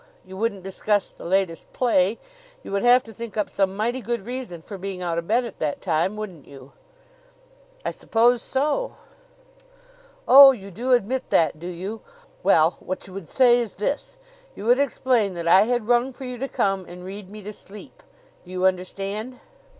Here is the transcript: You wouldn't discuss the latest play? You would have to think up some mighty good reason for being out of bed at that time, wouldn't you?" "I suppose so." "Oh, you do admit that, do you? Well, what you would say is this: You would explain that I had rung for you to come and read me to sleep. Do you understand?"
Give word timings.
You 0.25 0.35
wouldn't 0.35 0.63
discuss 0.63 1.11
the 1.11 1.25
latest 1.25 1.71
play? 1.73 2.17
You 2.63 2.71
would 2.71 2.81
have 2.81 3.03
to 3.03 3.13
think 3.13 3.37
up 3.37 3.51
some 3.51 3.77
mighty 3.77 4.01
good 4.01 4.25
reason 4.25 4.63
for 4.63 4.79
being 4.79 5.03
out 5.03 5.19
of 5.19 5.27
bed 5.27 5.45
at 5.45 5.59
that 5.59 5.79
time, 5.79 6.15
wouldn't 6.15 6.47
you?" 6.47 6.71
"I 7.85 7.91
suppose 7.91 8.41
so." 8.41 8.95
"Oh, 10.27 10.53
you 10.53 10.71
do 10.71 10.93
admit 10.93 11.29
that, 11.29 11.59
do 11.59 11.67
you? 11.67 12.01
Well, 12.41 12.77
what 12.79 13.05
you 13.05 13.13
would 13.13 13.29
say 13.29 13.59
is 13.59 13.73
this: 13.73 14.17
You 14.55 14.65
would 14.65 14.79
explain 14.79 15.35
that 15.35 15.47
I 15.47 15.65
had 15.65 15.87
rung 15.87 16.13
for 16.13 16.25
you 16.25 16.39
to 16.39 16.47
come 16.47 16.83
and 16.87 17.05
read 17.05 17.29
me 17.29 17.43
to 17.43 17.53
sleep. 17.53 18.01
Do 18.43 18.49
you 18.49 18.65
understand?" 18.65 19.39